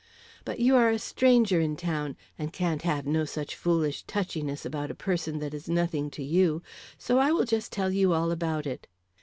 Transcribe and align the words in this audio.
But 0.45 0.59
you 0.59 0.75
are 0.77 0.89
a 0.89 0.97
stranger 0.97 1.59
in 1.59 1.75
town, 1.75 2.17
and 2.39 2.51
can't 2.51 2.81
have 2.81 3.05
no 3.05 3.23
such 3.23 3.53
foolish 3.55 4.01
touchiness 4.05 4.65
about 4.65 4.89
a 4.89 4.95
person 4.95 5.37
that 5.37 5.53
is 5.53 5.69
nothing 5.69 6.09
to 6.17 6.23
you, 6.23 6.63
so 6.97 7.19
I 7.19 7.31
will 7.31 7.45
just 7.45 7.71
tell 7.71 7.91
you 7.91 8.11
all 8.11 8.31
about 8.31 8.65
it. 8.65 8.87